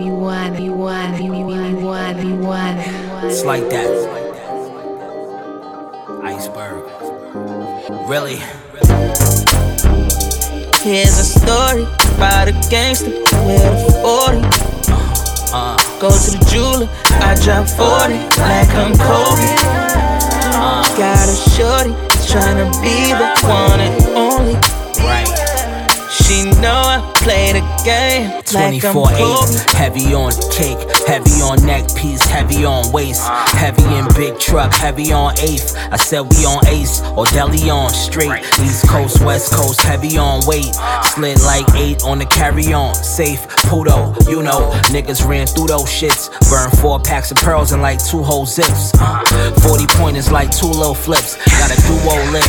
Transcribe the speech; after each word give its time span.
You 0.00 0.12
want, 0.12 0.60
you 0.60 0.72
want, 0.72 1.22
you 1.22 1.30
want, 1.32 1.70
you 1.70 1.86
want, 1.86 2.18
you 2.18 2.34
want. 2.34 2.78
It's 3.24 3.44
like 3.44 3.68
that. 3.70 3.90
Iceberg. 6.24 6.82
Really? 8.08 8.36
Here's 10.82 11.16
a 11.16 11.24
story 11.24 11.84
about 12.16 12.48
a 12.48 12.52
gangster 12.68 13.10
with 13.46 13.62
a 13.62 14.02
40. 14.02 14.38
Uh, 15.54 15.76
Go 16.00 16.10
to 16.10 16.30
the 16.32 16.44
jeweler, 16.50 16.88
I 17.22 17.36
drop 17.40 17.68
40 17.68 18.14
like 18.42 18.70
I'm 18.74 18.98
Kobe. 18.98 19.46
Got 20.98 21.28
a 21.28 21.36
shorty 21.50 21.92
tryna 22.26 22.66
be 22.82 23.12
the 23.12 23.46
one 23.46 23.78
and 23.78 24.02
only. 24.08 24.23
She 26.34 26.42
know 26.60 26.82
I 26.82 27.12
play 27.14 27.52
the 27.52 27.60
game 27.84 28.28
like 28.52 28.82
I'm 28.84 28.92
24 28.92 29.06
Kobe. 29.06 29.54
8. 29.54 29.70
Heavy 29.70 30.14
on 30.14 30.32
cake, 30.50 30.82
heavy 31.06 31.40
on 31.42 31.64
neck 31.64 31.84
piece, 31.94 32.22
heavy 32.22 32.64
on 32.64 32.90
waist. 32.92 33.22
Heavy 33.54 33.84
in 33.96 34.06
big 34.14 34.38
truck, 34.38 34.72
heavy 34.72 35.12
on 35.12 35.38
eighth. 35.38 35.76
I 35.90 35.96
said 35.96 36.22
we 36.22 36.44
on 36.44 36.66
ace 36.66 37.02
or 37.16 37.26
deli 37.26 37.70
on 37.70 37.90
straight. 37.90 38.44
East 38.60 38.88
coast, 38.88 39.22
west 39.24 39.52
coast, 39.52 39.80
heavy 39.82 40.18
on 40.18 40.40
weight. 40.46 40.74
Slid 41.02 41.40
like 41.42 41.66
eight 41.74 42.02
on 42.04 42.18
the 42.18 42.26
carry 42.26 42.72
on. 42.72 42.94
Safe, 42.94 43.46
Pudo, 43.68 44.14
you 44.28 44.42
know. 44.42 44.70
Niggas 44.92 45.26
ran 45.26 45.46
through 45.46 45.68
those 45.68 45.86
shits. 45.86 46.30
Burn 46.50 46.70
four 46.80 47.00
packs 47.00 47.30
of 47.30 47.38
pearls 47.38 47.72
and 47.72 47.82
like 47.82 48.02
two 48.04 48.22
whole 48.22 48.46
zips. 48.46 48.92
Uh, 48.98 49.22
40 49.62 49.86
pointers 49.96 50.30
like 50.30 50.50
two 50.50 50.66
little 50.66 50.94
flips. 50.94 51.36
Got 51.58 51.70
a 51.70 51.80
duo 51.86 52.32
lit. 52.32 52.44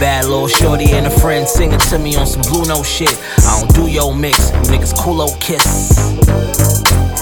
Bad 0.00 0.24
little 0.24 0.48
shorty 0.48 0.92
and 0.92 1.06
a 1.06 1.10
friend 1.10 1.46
singing 1.46 1.78
to 1.78 1.98
me 1.98 2.16
on 2.16 2.26
some 2.26 2.42
blue 2.42 2.64
note 2.64 2.86
shit. 2.86 3.16
I 3.46 3.60
don't 3.60 3.74
do 3.74 3.86
yo 3.90 4.12
mix, 4.12 4.50
niggas 4.68 4.96
cool 4.98 5.20
kiss. 5.38 5.98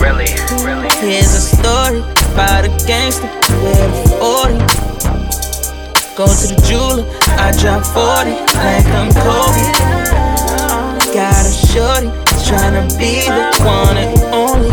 Really, 0.01 0.27
really. 0.65 0.89
Here's 1.01 1.35
a 1.35 1.41
story 1.41 2.01
about 2.33 2.65
a 2.65 2.73
gangster 2.87 3.29
with 3.63 3.79
a 3.79 3.91
40. 4.19 4.59
Go 6.17 6.27
to 6.27 6.47
the 6.51 6.59
jeweler, 6.67 7.07
I 7.39 7.53
drop 7.61 7.85
40 7.87 8.31
like 8.59 8.87
I'm 8.91 9.11
Kobe. 9.23 9.65
Got 11.15 11.47
a 11.47 11.53
shorty 11.71 12.09
tryna 12.43 12.87
be 12.99 13.23
the 13.27 13.63
one 13.65 13.97
and 13.97 14.19
only. 14.35 14.71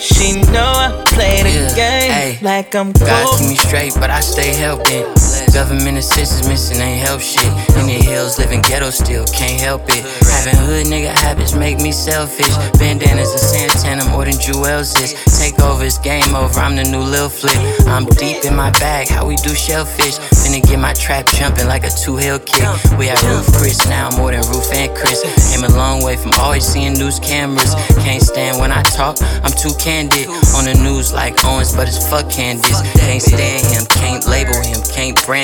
She 0.00 0.40
know 0.52 0.64
I 0.64 1.02
play 1.08 1.42
the 1.42 1.50
Yeah, 1.50 1.74
game 1.74 2.10
ayy. 2.12 2.42
like 2.42 2.74
I'm 2.74 2.92
God 2.92 3.38
keep 3.38 3.48
me 3.50 3.56
straight, 3.56 3.94
but 3.94 4.10
I 4.10 4.20
stay 4.20 4.54
helping. 4.54 5.04
Government 5.52 5.98
assistance 5.98 6.48
missing 6.48 6.80
ain't 6.80 7.06
help 7.06 7.20
shit. 7.20 7.44
In 7.76 7.84
the 7.84 8.00
hills, 8.00 8.38
living 8.38 8.62
ghetto 8.62 8.88
still, 8.88 9.26
can't 9.26 9.60
help 9.60 9.82
it. 9.88 10.00
Having 10.24 10.56
hood 10.64 10.86
nigga 10.86 11.12
habits 11.12 11.54
make 11.54 11.78
me 11.78 11.92
selfish. 11.92 12.48
Bandanas 12.78 13.32
and 13.32 13.70
Santana 13.70 14.08
more 14.08 14.24
than 14.24 14.40
Jewels 14.40 14.98
is. 14.98 15.12
Take 15.38 15.60
over, 15.60 15.84
it's 15.84 15.98
game 15.98 16.34
over. 16.34 16.58
I'm 16.58 16.74
the 16.74 16.84
new 16.84 17.00
Lil 17.02 17.28
Flip. 17.28 17.52
I'm 17.86 18.06
deep 18.16 18.46
in 18.46 18.56
my 18.56 18.70
bag, 18.80 19.08
how 19.08 19.26
we 19.26 19.36
do 19.36 19.54
shellfish. 19.54 20.16
Finna 20.40 20.62
get 20.66 20.78
my 20.78 20.94
trap 20.94 21.26
jumping 21.26 21.66
like 21.66 21.84
a 21.84 21.90
two 21.90 22.16
hill 22.16 22.38
kick. 22.38 22.64
We 22.96 23.10
at 23.10 23.22
Roof 23.22 23.46
Chris 23.52 23.86
now, 23.86 24.08
more 24.16 24.30
than 24.30 24.40
Roof 24.48 24.72
and 24.72 24.96
Chris. 24.96 25.20
Came 25.52 25.64
a 25.64 25.76
long 25.76 26.02
way 26.02 26.16
from 26.16 26.32
always 26.40 26.64
seeing 26.64 26.94
news 26.94 27.20
cameras. 27.20 27.74
Can't 28.00 28.22
stand 28.22 28.58
when 28.58 28.72
I 28.72 28.82
talk, 28.82 29.18
I'm 29.44 29.52
too 29.52 29.74
candid. 29.78 30.28
On 30.56 30.64
the 30.64 30.80
news 30.82 31.12
like 31.12 31.44
Owens, 31.44 31.76
but 31.76 31.88
it's 31.88 32.00
fuck 32.08 32.30
Candace. 32.30 32.80
Can't 32.96 33.20
stand 33.20 33.66
him, 33.66 33.84
can't 33.86 34.26
label 34.26 34.56
him, 34.56 34.80
can't 34.88 35.20
brand 35.26 35.41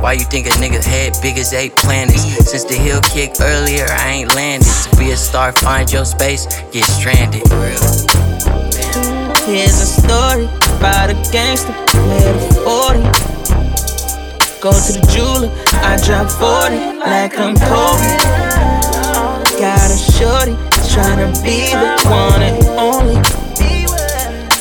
Why 0.00 0.12
you 0.14 0.24
think 0.24 0.46
a 0.46 0.50
nigga 0.50 0.82
head 0.84 1.16
big 1.22 1.38
as 1.38 1.52
eight 1.52 1.74
planets? 1.76 2.22
Since 2.50 2.64
the 2.64 2.74
hill 2.74 3.00
kick 3.02 3.40
earlier, 3.40 3.86
I 3.88 4.22
ain't 4.22 4.34
landed. 4.34 4.68
To 4.90 4.96
be 4.96 5.10
a 5.10 5.16
star, 5.16 5.52
find 5.52 5.90
your 5.90 6.04
space, 6.04 6.46
get 6.72 6.84
stranded. 6.84 7.42
Here's 9.46 9.80
a 9.80 9.86
story 9.86 10.44
about 10.78 11.10
a 11.10 11.14
gangster 11.32 11.72
with 12.06 12.26
a 12.26 12.62
40. 12.64 13.00
Go 14.60 14.72
to 14.72 14.92
the 14.92 15.04
jeweler, 15.10 15.50
I 15.82 15.96
drop 16.04 16.30
40 16.30 16.98
like 17.00 17.38
I'm 17.38 17.56
Kobe. 17.56 18.16
Got 19.58 19.90
a 19.90 19.98
shorty 19.98 20.54
tryna 20.90 21.32
be 21.42 21.70
the 21.70 22.08
one 22.08 22.42
and 22.42 22.64
only. 22.78 23.14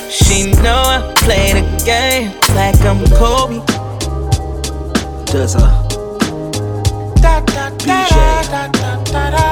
She 0.09 0.52
know 0.62 0.84
I 0.85 1.14
play 1.18 1.53
the 1.53 1.84
game 1.85 2.31
like 2.56 2.80
I'm 2.81 3.06
Kobe. 3.18 3.78
Duzza. 5.31 5.84
BJ. 7.85 9.49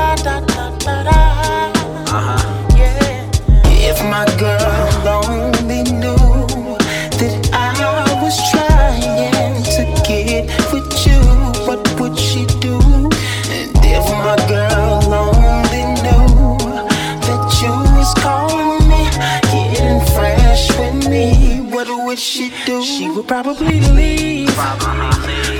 What 21.77 22.05
would 22.05 22.17
she 22.17 22.51
do? 22.65 22.83
She 22.83 23.07
would 23.07 23.27
probably 23.27 23.79
leave 23.81 24.49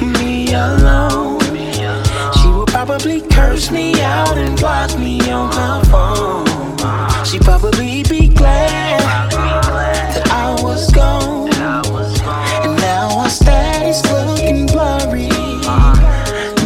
me 0.01 0.51
alone. 0.51 1.39
She 2.41 2.47
would 2.49 2.69
probably 2.69 3.21
curse 3.21 3.69
me 3.69 4.01
out 4.01 4.35
and 4.35 4.57
block 4.57 4.97
me 4.97 5.21
on 5.29 5.51
her 5.51 5.83
phone. 5.91 6.47
She'd 7.23 7.41
probably 7.41 8.01
be 8.01 8.29
glad 8.29 8.99
that 9.29 10.27
I 10.31 10.59
was 10.63 10.89
gone. 10.89 11.53
And 12.63 12.75
now 12.77 13.19
our 13.19 13.29
status 13.29 14.01
looking 14.11 14.65
blurry. 14.65 15.29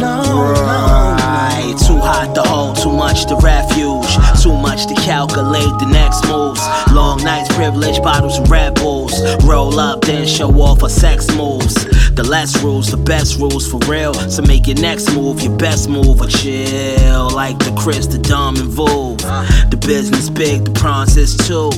No, 0.00 0.24
no, 0.32 1.76
too 1.86 1.98
hot 1.98 2.32
to 2.36 2.42
hold, 2.42 2.76
too 2.76 2.90
much 2.90 3.26
to 3.26 3.36
refuge, 3.36 4.16
too 4.42 4.56
much 4.56 4.86
to 4.86 4.94
calculate 4.94 5.78
the 5.78 5.90
next 5.92 6.26
moves. 6.26 6.62
Long 6.90 7.22
nights, 7.22 7.54
privilege, 7.54 8.02
bottles 8.02 8.38
and 8.38 8.48
Red 8.48 8.74
Bulls. 8.76 9.11
Roll 9.44 9.78
up, 9.78 10.02
then 10.02 10.26
show 10.26 10.50
off 10.60 10.80
her 10.82 10.88
sex 10.88 11.34
moves. 11.36 11.74
The 12.14 12.22
less 12.22 12.62
rules, 12.62 12.90
the 12.90 12.96
best 12.96 13.38
rules 13.38 13.70
for 13.70 13.78
real. 13.88 14.14
So 14.14 14.42
make 14.42 14.66
your 14.66 14.80
next 14.80 15.14
move 15.14 15.42
your 15.42 15.56
best 15.56 15.88
move 15.88 16.20
or 16.20 16.26
chill. 16.26 17.30
Like 17.30 17.58
the 17.58 17.74
Chris, 17.78 18.06
the 18.06 18.18
dumb 18.18 18.56
and. 18.56 19.16
The 19.70 19.78
business 19.80 20.28
big, 20.28 20.64
the 20.64 20.72
prawns 20.72 21.16
is 21.16 21.36
too. 21.36 21.70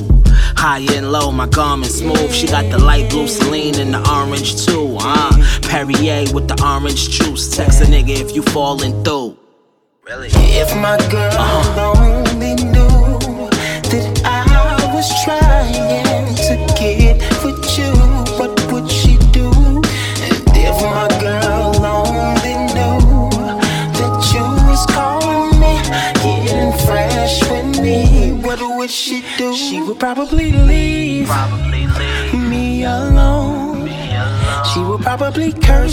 High 0.57 0.85
and 0.93 1.11
low, 1.11 1.31
my 1.31 1.47
garment 1.47 1.91
smooth. 1.91 2.31
She 2.33 2.47
got 2.47 2.69
the 2.69 2.77
light 2.77 3.09
blue 3.09 3.27
Celine 3.27 3.79
and 3.79 3.93
the 3.93 4.01
orange 4.09 4.65
too. 4.65 4.97
Uh, 4.99 5.31
Perrier 5.61 6.25
with 6.33 6.47
the 6.47 6.61
orange 6.63 7.09
juice. 7.09 7.55
Text 7.55 7.81
a 7.81 7.85
nigga 7.85 8.19
if 8.19 8.35
you 8.35 8.41
falling 8.41 9.03
through. 9.03 9.37
Really? 10.03 10.29
If 10.31 10.75
my 10.77 10.97
girl 11.09 11.33
only 11.79 12.55
knew 12.55 13.49
that 13.89 14.21
I 14.25 14.93
was 14.93 15.09
trying 15.23 15.44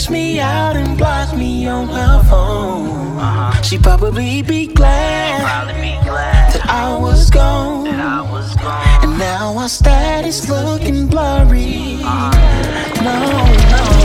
probably 0.03 0.11
me 0.11 0.41
out 0.41 0.75
and 0.75 0.99
block 0.99 1.37
me 1.37 1.69
on 1.69 1.87
her 1.87 2.23
phone. 2.29 3.19
Uh-huh. 3.19 3.63
She'd 3.63 3.83
probably 3.83 4.43
be 4.43 4.67
glad 4.67 5.43
that 6.53 6.67
I 6.69 6.97
was 6.99 7.31
gone. 7.31 7.87
And 7.87 9.19
now 9.19 9.57
our 9.57 9.69
status 9.69 10.49
looking 10.49 11.07
blurry. 11.07 12.01
Uh-huh. 12.03 12.33
No, 13.05 13.19
no, 13.75 14.02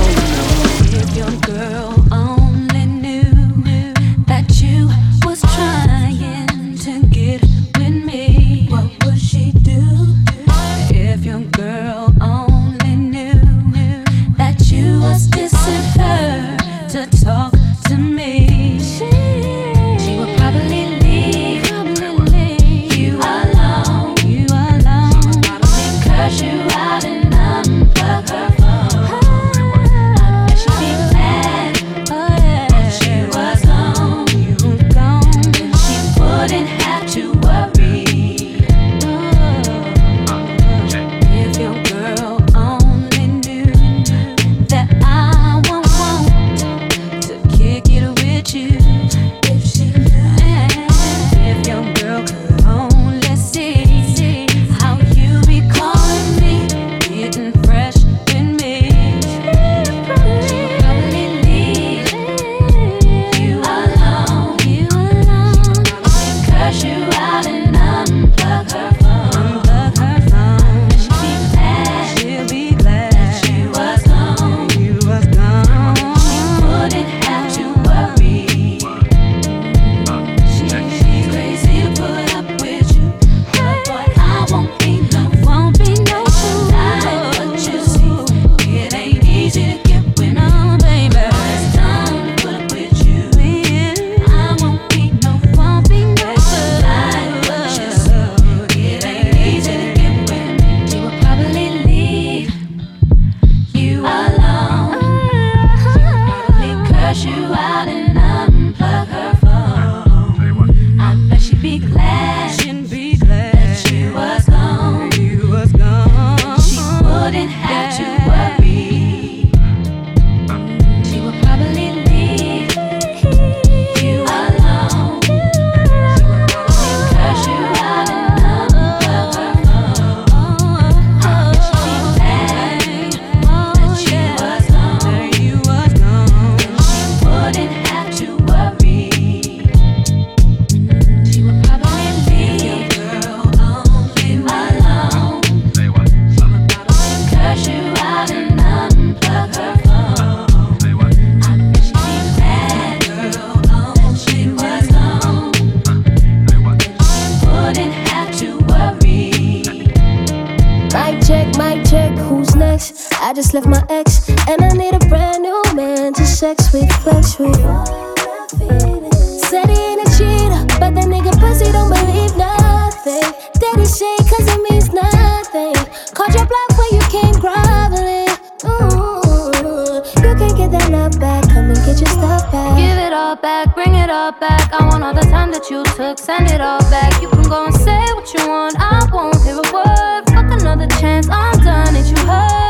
back, 183.41 183.73
bring 183.75 183.95
it 183.95 184.09
all 184.09 184.31
back. 184.31 184.71
I 184.73 184.85
want 184.87 185.03
all 185.03 185.13
the 185.13 185.21
time 185.21 185.51
that 185.51 185.69
you 185.69 185.83
took, 185.95 186.17
send 186.19 186.47
it 186.51 186.61
all 186.61 186.79
back. 186.89 187.21
You 187.21 187.29
can 187.29 187.43
go 187.43 187.65
and 187.65 187.75
say 187.75 188.03
what 188.13 188.33
you 188.33 188.47
want, 188.47 188.75
I 188.79 189.07
won't 189.11 189.41
hear 189.43 189.55
a 189.55 189.73
word. 189.73 190.23
Fuck 190.27 190.61
another 190.61 190.87
chance, 190.99 191.27
I'm 191.29 191.59
done. 191.63 191.95
Ain't 191.95 192.07
you 192.07 192.17
heard? 192.25 192.66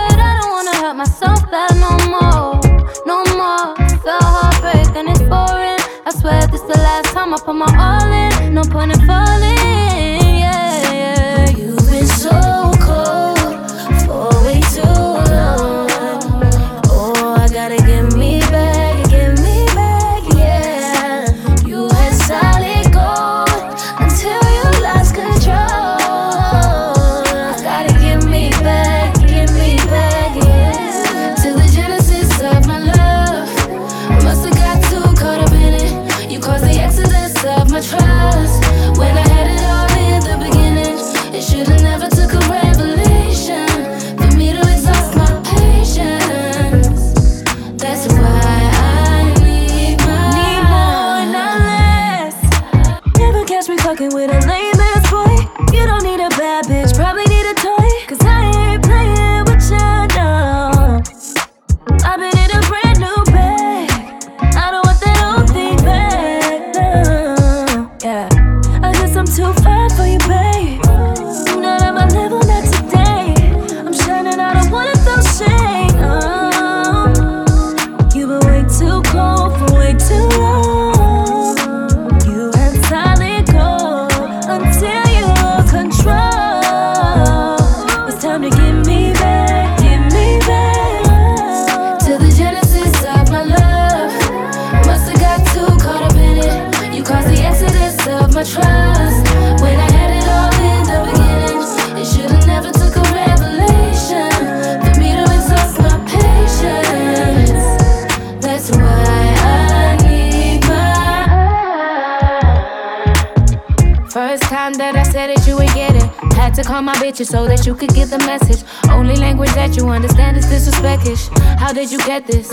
Time 114.67 114.77
that 114.79 114.95
I 114.95 115.03
said 115.03 115.29
it, 115.29 115.47
you 115.47 115.59
ain't 115.61 115.73
get 115.73 115.95
it. 115.95 116.03
Had 116.33 116.53
to 116.55 116.63
call 116.63 116.81
my 116.81 116.95
bitches 116.95 117.27
so 117.27 117.47
that 117.47 117.65
you 117.65 117.73
could 117.75 117.93
get 117.93 118.09
the 118.09 118.17
message. 118.19 118.63
Only 118.89 119.15
language 119.15 119.53
that 119.53 119.77
you 119.77 119.87
understand 119.87 120.35
is 120.37 120.45
disrespectish. 120.49 121.27
How 121.59 121.71
did 121.71 121.91
you 121.91 121.99
get 121.99 122.27
this? 122.27 122.49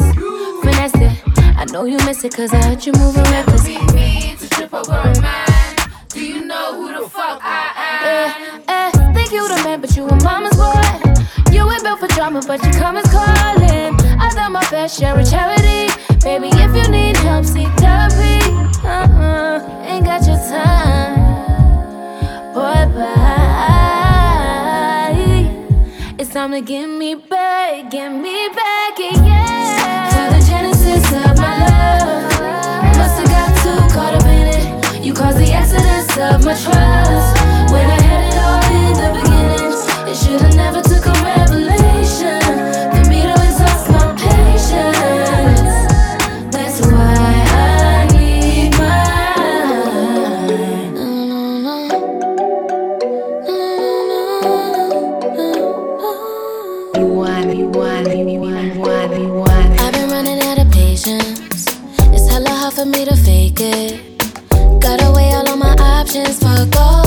Finesse 0.63 0.95
it. 0.95 1.13
I 1.57 1.65
know 1.73 1.85
you 1.85 1.99
miss 2.07 2.23
it 2.25 2.35
cause 2.35 2.53
I 2.53 2.63
heard 2.63 2.85
you 2.87 2.93
moving 2.93 3.25
reckless. 3.25 3.67
Me 3.67 4.37
to 4.39 4.49
trip 4.49 4.73
over 4.75 4.93
a 4.93 5.21
mind. 5.21 5.79
Do 6.11 6.25
you 6.25 6.45
know 6.45 6.67
who 6.77 7.03
the 7.03 7.09
fuck 7.09 7.41
I 7.43 7.73
am? 7.83 8.63
Eh, 8.69 8.73
eh, 8.75 9.13
think 9.15 9.33
you 9.33 9.49
the 9.49 9.61
man, 9.65 9.81
but 9.81 9.97
you 9.97 10.07
a 10.07 10.17
mama's 10.23 10.57
boy. 10.57 10.87
You 11.53 11.69
ain't 11.71 11.83
built 11.83 11.99
for 11.99 12.09
drama, 12.09 12.43
but 12.47 12.65
you 12.65 12.71
come 12.73 12.97
as 12.97 13.09
calling. 13.11 13.95
I 14.21 14.31
done 14.35 14.53
my 14.53 14.65
best, 14.71 15.01
share 15.01 15.19
a 15.19 15.25
charity. 15.25 15.91
Baby, 16.23 16.49
if 16.53 16.71
you 16.77 16.87
need 16.91 17.17
help, 17.17 17.45
seek 17.45 17.71
therapy. 17.83 18.39
Uh-uh, 18.87 19.87
ain't 19.89 20.05
got 20.05 20.27
your 20.27 20.37
time. 20.37 20.74
Time 26.35 26.51
to 26.51 26.61
get 26.61 26.89
me 26.89 27.15
back, 27.15 27.93
get 27.93 28.09
me 28.11 28.49
back, 28.49 28.99
yeah. 28.99 30.11
To 30.11 30.35
the 30.35 30.45
genesis 30.45 31.07
of 31.13 31.39
my 31.39 31.55
love. 31.63 32.97
Must've 32.97 33.31
got 33.31 33.51
too 33.63 33.95
caught 33.95 34.15
up 34.17 34.27
in 34.27 34.49
it. 34.49 35.05
You 35.05 35.15
caused 35.15 35.39
the 35.39 35.53
exodus 35.53 36.11
of 36.19 36.45
my 36.45 36.55
trust. 36.55 37.39
When 37.71 37.87
I 37.89 38.03
had 38.03 38.21
it 38.27 38.37
all 38.43 38.65
in 38.83 38.95
the 38.99 39.11
beginning, 39.21 40.11
it 40.11 40.17
should've 40.17 40.57
never 40.57 40.84
I've 59.79 59.93
been 59.93 60.09
running 60.11 60.41
out 60.41 60.59
of 60.59 60.71
patience. 60.73 61.67
It's 62.13 62.29
hella 62.29 62.51
hard 62.51 62.75
for 62.75 62.85
me 62.85 63.05
to 63.05 63.15
fake 63.15 63.61
it. 63.61 64.19
Gotta 64.81 65.13
weigh 65.15 65.33
all 65.35 65.49
of 65.49 65.59
my 65.59 65.75
options, 65.75 66.39
fuck 66.41 66.75
all 66.77 67.04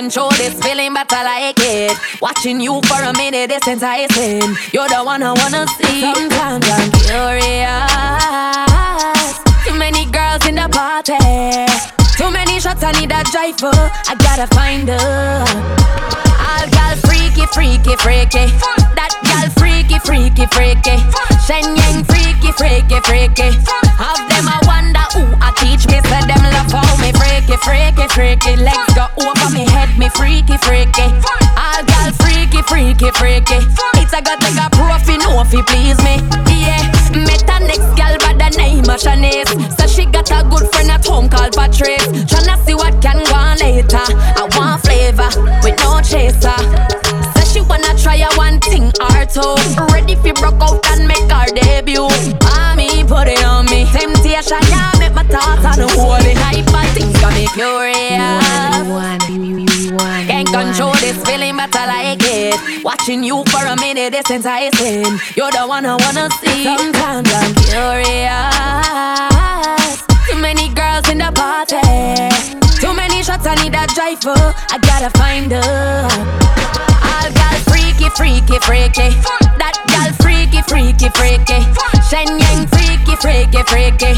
control 0.00 0.30
this 0.30 0.54
feeling, 0.64 0.94
but 0.94 1.12
I 1.12 1.22
like 1.24 1.60
it. 1.60 1.92
Watching 2.22 2.58
you 2.58 2.80
for 2.88 3.02
a 3.02 3.12
minute 3.12 3.50
is 3.52 3.68
enticing. 3.68 4.56
You're 4.72 4.88
the 4.88 5.02
one 5.04 5.22
I 5.22 5.32
wanna 5.34 5.66
see. 5.76 6.00
Sometimes 6.00 6.66
I'm 6.76 6.90
curious. 7.04 7.90
Too 9.66 9.76
many 9.78 10.06
girls 10.06 10.46
in 10.46 10.54
the 10.54 10.68
party. 10.72 11.18
Too 12.16 12.30
many 12.30 12.60
shots, 12.60 12.82
I 12.82 12.92
need 12.92 13.12
a 13.12 13.22
driver. 13.24 13.76
I 14.08 14.14
gotta 14.24 14.46
find 14.54 14.88
her. 14.88 16.29
All 16.50 16.66
girl 16.66 16.96
freaky, 17.06 17.46
freaky, 17.54 17.94
freaky. 18.02 18.44
That 18.98 19.14
girl 19.22 19.46
freaky, 19.54 19.98
freaky, 20.02 20.46
freaky. 20.50 20.96
Shen 21.46 21.62
Yang 21.78 22.04
freaky, 22.10 22.50
freaky, 22.58 22.98
freaky. 23.06 23.48
Have 23.94 24.18
them 24.26 24.50
I 24.50 24.58
wonder 24.66 25.04
who 25.14 25.22
I 25.38 25.54
teach 25.62 25.86
me. 25.86 26.02
Say 26.10 26.22
them 26.26 26.42
love 26.50 26.74
how 26.74 26.90
me 26.98 27.14
freaky, 27.14 27.54
freaky, 27.62 28.06
freaky. 28.10 28.56
Legs 28.58 28.90
go 28.98 29.06
over 29.22 29.48
me 29.54 29.62
head, 29.70 29.94
me 29.94 30.08
freaky, 30.10 30.58
freaky. 30.58 31.06
All 31.54 31.82
girl 31.86 32.10
freaky, 32.18 32.62
freaky, 32.66 33.10
freaky. 33.14 33.58
It's 34.02 34.12
a 34.12 34.20
got 34.20 34.42
like 34.42 34.58
a 34.58 34.66
profi, 34.74 35.22
no 35.22 35.44
fi 35.46 35.62
please 35.70 36.02
me. 36.02 36.18
Yeah, 36.50 36.82
met 37.14 37.46
a 37.46 37.56
next 37.62 37.94
girl 37.94 38.14
by 38.18 38.34
the 38.34 38.50
name 38.58 38.90
of 38.90 38.98
Shanice. 38.98 39.54
So 39.78 39.86
she 39.86 40.04
got 40.06 40.30
a 40.34 40.42
good 40.50 40.66
friend 40.74 40.90
at 40.90 41.06
home 41.06 41.28
called 41.28 41.54
Patrice. 41.54 42.06
Tryna 42.26 42.58
see 42.66 42.74
what 42.74 43.00
can 43.00 43.22
go 43.24 43.34
on 43.38 43.58
later. 43.58 44.02
I 44.02 44.48
want 44.58 44.82
two. 49.32 49.54
Ready 49.92 50.16
fi 50.16 50.32
broke 50.32 50.60
out 50.60 50.84
and 50.90 51.06
make 51.06 51.30
our 51.32 51.46
debut. 51.46 52.08
Mommy, 52.42 53.04
put 53.04 53.28
it 53.28 53.44
on 53.44 53.66
me. 53.66 53.86
Temptation, 53.92 54.62
yeah, 54.68 54.92
make 54.98 55.14
my 55.14 55.24
thoughts 55.24 55.64
on 55.64 55.78
the 55.78 55.88
holy 55.94 56.34
type 56.34 56.66
of 56.66 56.86
things 56.94 57.14
got 57.20 57.32
me 57.34 57.46
curious. 57.54 58.00
Can't 60.26 60.48
control 60.48 60.94
this 60.94 61.16
feeling, 61.24 61.56
but 61.56 61.74
I 61.74 61.86
like 61.86 62.22
it. 62.22 62.84
Watching 62.84 63.22
you 63.24 63.44
for 63.46 63.64
a 63.64 63.76
minute 63.76 64.14
is 64.14 64.30
enticing. 64.30 65.18
You're 65.36 65.50
the 65.50 65.64
one 65.66 65.86
I 65.86 65.96
wanna 65.96 66.28
see. 66.40 66.64
Sometimes 66.64 67.30
I'm 67.32 67.54
curious. 67.66 68.50
Too 70.28 70.38
many 70.40 70.68
girls 70.74 71.08
in 71.08 71.18
the 71.18 71.32
party. 71.32 71.80
Too 72.80 72.94
many 72.94 73.22
shots, 73.22 73.46
I 73.46 73.54
need 73.62 73.74
a 73.74 73.86
driver. 73.94 74.54
I 74.70 74.78
gotta 74.78 75.10
find 75.18 75.52
her. 75.52 76.08
All 77.10 77.30
girl 77.32 77.69
freaky, 78.08 78.08
freaky, 78.16 78.58
freaky. 78.64 79.08
That 79.60 79.76
girl 79.84 80.08
freaky, 80.24 80.62
freaky, 80.64 81.08
freaky. 81.12 81.60
Shenseea 82.08 82.64
freaky, 82.72 83.14
freaky, 83.20 83.60
freaky. 83.68 84.12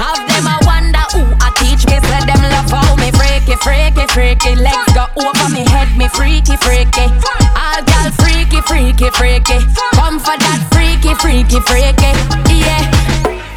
Have 0.00 0.24
them 0.24 0.48
I 0.48 0.56
wonder 0.64 1.04
who 1.12 1.22
I 1.44 1.52
teach 1.60 1.84
me. 1.84 2.00
Say 2.00 2.22
them 2.24 2.40
love 2.48 2.70
how 2.72 2.96
me 2.96 3.12
freaky, 3.12 3.56
freaky, 3.60 4.06
freaky. 4.08 4.56
Legs 4.56 4.88
go 4.96 5.04
over 5.20 5.48
me 5.52 5.68
head, 5.68 5.92
me 5.98 6.08
freaky, 6.08 6.56
freaky. 6.56 7.12
All 7.52 7.80
girl 7.84 8.08
freaky, 8.16 8.60
freaky, 8.64 9.10
freaky. 9.12 9.58
Come 9.92 10.16
for 10.18 10.36
that 10.40 10.60
freaky, 10.72 11.12
freaky, 11.20 11.60
freaky. 11.60 12.12
Yeah. 12.48 12.88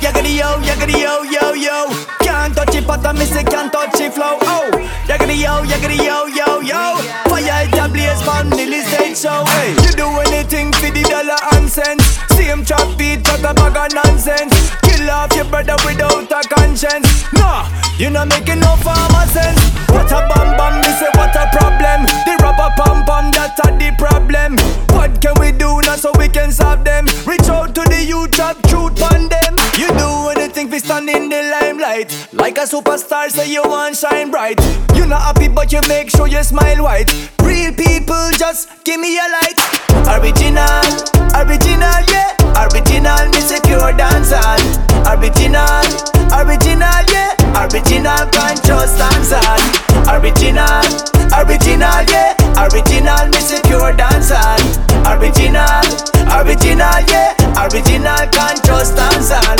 Yaggity 0.03 0.39
yo, 0.39 0.59
yaggity 0.59 0.99
yo, 0.99 1.23
yo, 1.23 1.53
yo. 1.53 1.87
Can't 2.19 2.55
touch 2.55 2.75
it, 2.75 2.87
but 2.87 3.05
I 3.05 3.11
miss 3.13 3.35
it, 3.35 3.47
can't 3.47 3.71
touch 3.71 3.99
it, 3.99 4.13
flow. 4.13 4.39
Oh, 4.43 4.67
yaggity 5.07 5.39
yo, 5.39 5.63
yaggity 5.63 6.03
yo. 6.03 6.28
Lily 8.27 8.81
stage 8.81 9.17
show. 9.17 9.45
Hey, 9.45 9.71
you 9.71 9.91
do 9.95 10.07
anything 10.27 10.73
for 10.73 10.91
the 10.91 11.03
dollar 11.07 11.39
and 11.55 11.69
cents. 11.69 12.03
Same 12.35 12.65
trap 12.65 12.97
beat, 12.97 13.23
chat 13.23 13.39
a 13.39 13.53
bag 13.53 13.77
of 13.77 13.93
nonsense. 13.95 14.51
Kill 14.83 15.09
off 15.09 15.33
your 15.35 15.45
brother 15.45 15.75
without 15.85 16.27
a 16.27 16.41
conscience. 16.49 17.07
Nah, 17.33 17.67
you 17.97 18.09
not 18.09 18.27
making 18.27 18.59
no 18.59 18.75
farmer 18.83 19.25
sense. 19.27 19.59
What 19.89 20.11
a 20.11 20.19
bam 20.27 20.57
bam, 20.57 20.81
me 20.81 20.91
say 20.99 21.09
what 21.15 21.35
a 21.35 21.47
problem. 21.55 22.05
The 22.27 22.35
rubber 22.43 22.71
pam 22.75 23.05
pam, 23.05 23.31
that's 23.31 23.59
a 23.63 23.71
the 23.77 23.95
problem. 23.97 24.57
What 24.91 25.21
can 25.21 25.33
we 25.39 25.51
do 25.51 25.79
now 25.81 25.95
so 25.95 26.11
we 26.17 26.27
can 26.27 26.51
solve 26.51 26.83
them? 26.83 27.05
Reach 27.25 27.47
out 27.47 27.73
to 27.75 27.81
the 27.87 28.03
youth, 28.03 28.31
drop 28.31 28.61
truth 28.67 29.01
on 29.13 29.29
them. 29.29 29.55
You 29.77 29.87
do 29.95 30.29
anything 30.35 30.69
fi 30.69 30.79
stand 30.79 31.09
in 31.09 31.29
the 31.29 31.55
limelight. 31.61 32.11
Like 32.33 32.57
a 32.57 32.67
superstar, 32.67 33.29
say 33.29 33.49
you 33.49 33.63
want 33.63 33.95
shine 33.95 34.29
bright. 34.29 34.59
Not 35.09 35.23
happy, 35.23 35.47
but 35.47 35.73
you 35.73 35.81
make 35.87 36.11
sure 36.11 36.27
you 36.27 36.43
smile 36.43 36.83
white. 36.83 37.09
Real 37.41 37.73
people, 37.73 38.29
just 38.37 38.69
give 38.85 38.99
me 38.99 39.17
a 39.17 39.25
light. 39.41 39.57
Original, 40.05 40.85
original, 41.33 41.97
yeah. 42.13 42.37
Original, 42.53 43.25
me 43.33 43.41
pure 43.65 43.89
dancehall. 43.97 44.61
Original, 45.09 45.81
original, 46.37 47.01
yeah. 47.09 47.33
Original, 47.57 48.21
can't 48.29 48.61
just 48.61 49.01
dancehall. 49.01 49.57
Original, 50.13 50.85
original, 51.41 52.05
yeah. 52.05 52.37
Original, 52.69 53.25
me 53.33 53.41
pure 53.65 53.93
dancehall. 53.97 54.61
Original, 55.09 55.89
original, 56.37 57.01
yeah. 57.09 57.33
Original, 57.65 58.29
can't 58.29 58.63
just 58.63 58.93
dancehall. 58.93 59.57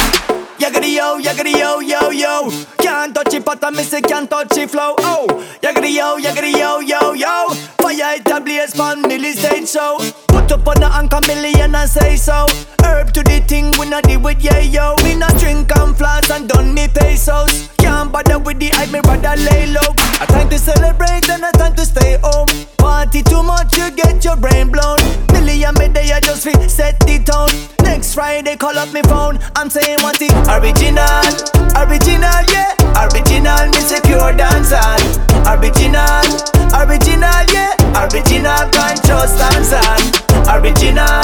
Yaggity 0.60 0.94
yo, 0.94 1.18
yaggity 1.18 1.58
yo, 1.58 1.80
yo, 1.80 2.12
yo. 2.12 2.79
It, 3.40 3.46
but 3.46 3.64
I 3.64 3.70
miss 3.70 3.94
it, 3.94 4.04
can't 4.04 4.30
touch 4.30 4.58
it, 4.58 4.70
flow. 4.70 4.96
Oh, 5.00 5.28
yaggity 5.62 5.96
yo, 5.96 6.18
yaggity 6.18 6.58
yo, 6.58 6.80
yo, 6.80 7.14
yo. 7.14 7.48
Fire 7.80 8.16
it 8.18 8.28
and 8.28 8.44
blaze 8.44 8.76
from 8.76 9.02
Millie 9.04 9.34
stage 9.34 9.70
show. 9.70 9.98
Put 10.28 10.52
up 10.52 10.68
on 10.68 10.80
the 10.80 10.90
anchor 10.92 11.22
million 11.26 11.74
and 11.74 11.90
say 11.90 12.16
so. 12.18 12.46
Herb 12.84 13.14
to 13.14 13.24
the 13.24 13.40
thing, 13.48 13.72
we 13.80 13.90
not 13.90 14.04
deal 14.04 14.20
with 14.20 14.42
yeah 14.42 14.60
yo. 14.60 14.96
Me 15.04 15.16
not 15.16 15.36
drink 15.38 15.72
and 15.78 15.96
floss 15.96 16.30
and 16.30 16.50
done 16.50 16.74
me 16.74 16.88
pesos. 16.88 17.70
Can't 17.78 18.12
bother 18.12 18.40
with 18.40 18.60
the 18.60 18.70
hype, 18.74 18.92
me 18.92 19.00
rather 19.06 19.42
lay 19.42 19.68
low. 19.68 19.92
A 20.22 20.26
time 20.28 20.50
to 20.50 20.60
celebrate 20.60 21.30
and 21.30 21.44
a 21.44 21.52
time 21.54 21.76
to 21.76 21.86
stay 21.86 22.18
home. 22.22 22.79
Party 23.00 23.24
too 23.24 23.42
much, 23.44 23.78
you 23.78 23.90
get 23.92 24.26
your 24.26 24.36
brain 24.36 24.68
blown. 24.70 25.00
Million 25.32 25.74
me 25.80 25.88
day, 25.88 26.12
I 26.12 26.20
just 26.20 26.44
fit 26.44 26.70
set 26.70 27.00
the 27.08 27.24
tone. 27.24 27.48
Next 27.82 28.14
Friday, 28.14 28.58
call 28.58 28.78
up 28.78 28.92
me 28.92 29.00
phone. 29.04 29.40
I'm 29.56 29.70
saying 29.70 30.04
what 30.04 30.20
it 30.20 30.36
original, 30.52 31.00
original, 31.80 32.44
yeah. 32.52 32.76
Original, 33.00 33.72
me 33.72 33.80
say 33.80 34.04
pure 34.04 34.36
dancehall. 34.36 35.00
Original, 35.48 36.28
original, 36.76 37.40
yeah. 37.56 37.72
Original, 38.04 38.68
can't 38.68 39.00
just 39.08 39.40
dancehall. 39.40 40.04
Original, 40.60 41.24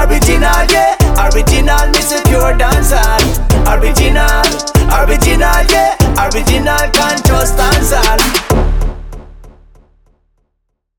original, 0.00 0.64
yeah. 0.72 0.96
Original, 1.28 1.84
me 1.92 2.00
say 2.00 2.24
pure 2.32 2.56
dancehall. 2.56 3.20
Original, 3.68 4.48
original, 5.04 5.60
yeah. 5.68 6.00
Original, 6.32 6.80
can't 6.96 7.20
just 7.28 7.60
dancehall. 7.60 8.69